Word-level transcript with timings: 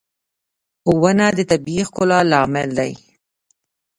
•ونه 1.01 1.27
د 1.37 1.39
طبيعي 1.51 1.83
ښکلا 1.87 2.19
لامل 2.31 2.69
دی. 2.79 2.91